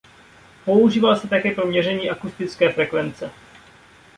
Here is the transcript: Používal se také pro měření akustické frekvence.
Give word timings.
Používal 0.65 1.15
se 1.15 1.27
také 1.27 1.51
pro 1.51 1.65
měření 1.67 2.09
akustické 2.09 2.69
frekvence. 2.71 3.31